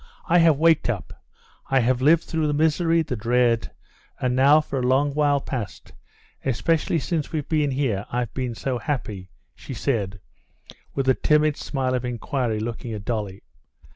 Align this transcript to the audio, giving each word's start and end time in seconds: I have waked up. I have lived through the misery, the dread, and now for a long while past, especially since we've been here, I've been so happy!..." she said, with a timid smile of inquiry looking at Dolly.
I 0.25 0.39
have 0.39 0.57
waked 0.57 0.89
up. 0.89 1.13
I 1.69 1.81
have 1.81 2.01
lived 2.01 2.23
through 2.23 2.47
the 2.47 2.55
misery, 2.55 3.03
the 3.03 3.15
dread, 3.15 3.69
and 4.19 4.35
now 4.35 4.59
for 4.59 4.79
a 4.79 4.81
long 4.81 5.13
while 5.13 5.39
past, 5.39 5.93
especially 6.43 6.97
since 6.97 7.31
we've 7.31 7.47
been 7.47 7.69
here, 7.69 8.07
I've 8.11 8.33
been 8.33 8.55
so 8.55 8.79
happy!..." 8.79 9.29
she 9.53 9.75
said, 9.75 10.19
with 10.95 11.07
a 11.07 11.13
timid 11.13 11.55
smile 11.55 11.93
of 11.93 12.03
inquiry 12.03 12.59
looking 12.59 12.93
at 12.93 13.05
Dolly. 13.05 13.43